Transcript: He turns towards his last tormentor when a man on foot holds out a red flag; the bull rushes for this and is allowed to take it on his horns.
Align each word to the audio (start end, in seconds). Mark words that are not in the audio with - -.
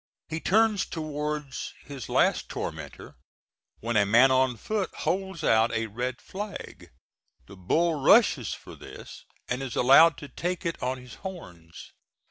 He 0.29 0.39
turns 0.39 0.83
towards 0.87 1.75
his 1.85 2.09
last 2.09 2.49
tormentor 2.49 3.17
when 3.81 3.95
a 3.95 4.03
man 4.03 4.31
on 4.31 4.57
foot 4.57 4.89
holds 4.95 5.43
out 5.43 5.71
a 5.73 5.85
red 5.85 6.19
flag; 6.19 6.89
the 7.45 7.55
bull 7.55 7.93
rushes 8.01 8.51
for 8.51 8.73
this 8.75 9.25
and 9.47 9.61
is 9.61 9.75
allowed 9.75 10.17
to 10.17 10.27
take 10.27 10.65
it 10.65 10.81
on 10.81 10.97
his 10.97 11.13
horns. 11.21 11.91